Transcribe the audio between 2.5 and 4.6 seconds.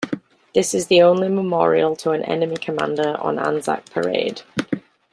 commander on Anzac Parade.